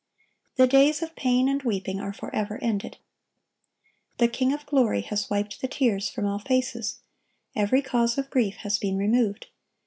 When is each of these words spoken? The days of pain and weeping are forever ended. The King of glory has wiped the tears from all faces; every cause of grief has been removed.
The 0.55 0.65
days 0.65 1.03
of 1.03 1.15
pain 1.15 1.47
and 1.47 1.61
weeping 1.61 1.99
are 1.99 2.11
forever 2.11 2.57
ended. 2.59 2.97
The 4.17 4.27
King 4.27 4.51
of 4.51 4.65
glory 4.65 5.01
has 5.01 5.29
wiped 5.29 5.61
the 5.61 5.67
tears 5.67 6.09
from 6.09 6.25
all 6.25 6.39
faces; 6.39 7.01
every 7.55 7.83
cause 7.83 8.17
of 8.17 8.31
grief 8.31 8.55
has 8.61 8.79
been 8.79 8.97
removed. 8.97 9.45